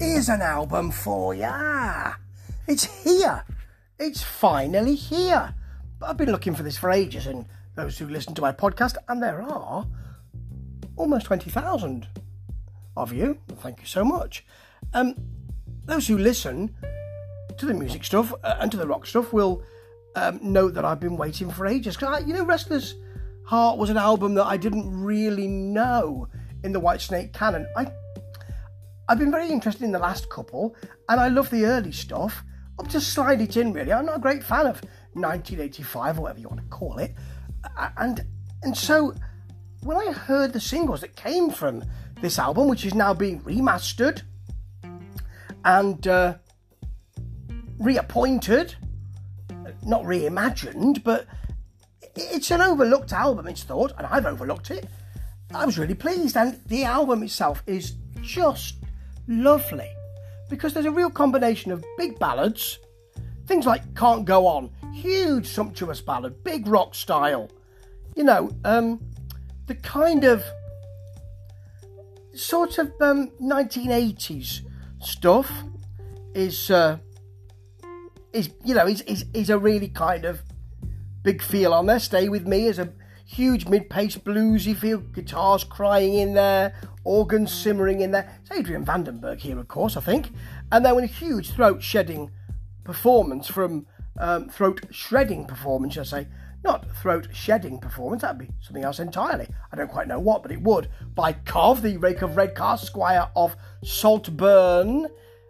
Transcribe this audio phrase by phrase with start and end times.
[0.00, 2.14] Here's an album for ya.
[2.66, 3.44] It's here.
[3.98, 5.54] It's finally here.
[5.98, 7.44] But I've been looking for this for ages, and
[7.74, 9.86] those who listen to my podcast, and there are
[10.96, 12.08] almost 20,000
[12.96, 13.40] of you.
[13.56, 14.46] Thank you so much.
[14.94, 15.16] Um,
[15.84, 16.74] those who listen
[17.58, 19.62] to the music stuff uh, and to the rock stuff will
[20.16, 21.96] um, know that I've been waiting for ages.
[21.96, 22.94] Because, you know, Restless
[23.44, 26.26] Heart was an album that I didn't really know
[26.64, 27.66] in the Whitesnake canon.
[27.76, 27.92] I,
[29.10, 30.76] I've been very interested in the last couple,
[31.08, 32.44] and I love the early stuff.
[32.78, 33.92] Up to Slide It In, really.
[33.92, 34.80] I'm not a great fan of
[35.14, 37.16] 1985 or whatever you want to call it.
[37.96, 38.24] And
[38.62, 39.12] and so
[39.82, 41.82] when I heard the singles that came from
[42.20, 44.22] this album, which is now being remastered
[45.64, 46.34] and uh,
[47.80, 48.76] reappointed,
[49.82, 51.26] not reimagined, but
[52.14, 54.86] it's an overlooked album, it's thought, and I've overlooked it.
[55.52, 58.76] I was really pleased, and the album itself is just
[59.26, 59.90] lovely
[60.48, 62.78] because there's a real combination of big ballads,
[63.46, 67.50] things like Can't Go On, huge sumptuous ballad, big rock style,
[68.16, 69.00] you know, um,
[69.66, 70.44] the kind of
[72.34, 74.62] sort of um, 1980s
[75.00, 75.50] stuff
[76.34, 76.98] is uh,
[78.32, 80.40] is you know is, is is a really kind of
[81.22, 81.98] big feel on there.
[81.98, 82.92] Stay with me is a
[83.30, 88.28] huge mid-pace bluesy feel, guitars crying in there, organs simmering in there.
[88.42, 90.32] It's Adrian Vandenberg here, of course, I think,
[90.72, 92.30] and then with a huge throat shedding
[92.82, 93.86] performance from
[94.18, 96.26] um, throat shredding performance, I say.
[96.62, 99.48] Not throat shedding performance, that'd be something else entirely.
[99.72, 100.90] I don't quite know what, but it would.
[101.14, 105.06] By Cov, the Rake of Redcar, Squire of Saltburn.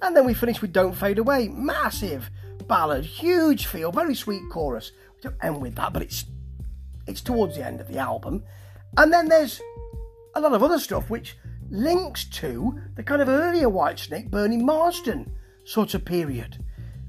[0.00, 1.48] And then we finish with Don't Fade Away.
[1.48, 2.30] Massive
[2.66, 4.92] ballad, huge feel, very sweet chorus.
[5.16, 6.24] We don't end with that, but it's
[7.06, 8.44] it's towards the end of the album.
[8.96, 9.60] And then there's
[10.34, 11.36] a lot of other stuff which
[11.70, 15.32] links to the kind of earlier Whitesnake, Bernie Marsden
[15.64, 16.64] sort of period,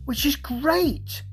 [0.06, 1.24] which is great.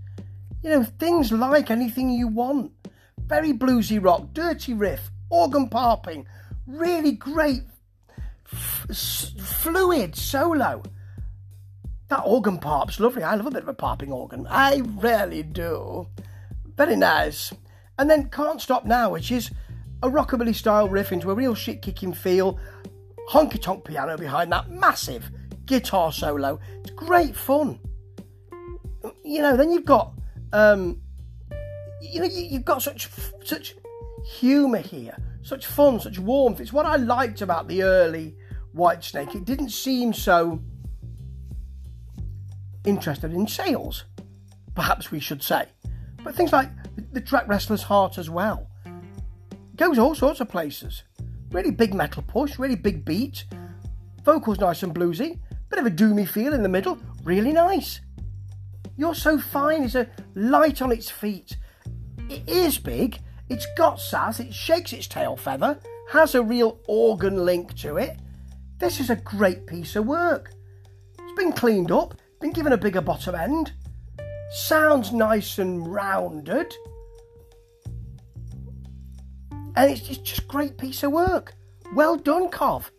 [0.62, 2.72] You know, things like anything you want.
[3.18, 6.26] Very bluesy rock, dirty riff, organ parping,
[6.66, 7.62] really great,
[8.52, 10.82] f- fluid solo.
[12.08, 13.22] That organ parp's lovely.
[13.22, 14.46] I love a bit of a parping organ.
[14.50, 16.08] I really do.
[16.76, 17.52] Very nice.
[17.98, 19.50] And then Can't Stop Now, which is
[20.02, 22.58] a rockabilly style riff into a real shit kicking feel.
[23.30, 25.30] Honky tonk piano behind that massive
[25.66, 26.58] guitar solo.
[26.80, 27.78] It's great fun.
[29.24, 30.12] You know, then you've got,
[30.52, 31.00] um,
[32.00, 33.08] you know, you've got such
[33.44, 33.76] such
[34.24, 36.60] humour here, such fun, such warmth.
[36.60, 38.36] It's what I liked about the early
[38.74, 39.34] Whitesnake.
[39.34, 40.60] It didn't seem so
[42.84, 44.04] interested in sales,
[44.74, 45.66] perhaps we should say.
[46.24, 46.70] But things like
[47.12, 48.68] the track Restless Heart as well.
[49.76, 51.02] Goes all sorts of places.
[51.50, 53.44] Really big metal push, really big beat.
[54.24, 55.40] Vocals nice and bluesy.
[55.68, 56.98] Bit of a doomy feel in the middle.
[57.24, 58.00] Really nice.
[58.96, 61.56] You're So Fine is a light on its feet.
[62.28, 63.18] It is big.
[63.48, 64.40] It's got sass.
[64.40, 65.78] It shakes its tail feather.
[66.10, 68.18] Has a real organ link to it.
[68.78, 70.52] This is a great piece of work.
[71.18, 73.72] It's been cleaned up, been given a bigger bottom end.
[74.52, 76.74] Sounds nice and rounded.
[79.74, 81.54] And it's just, just great piece of work.
[81.94, 82.90] Well done, Cov.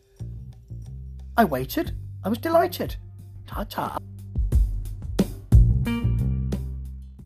[1.38, 1.96] I waited.
[2.24, 2.96] I was delighted.
[3.46, 3.98] Ta ta.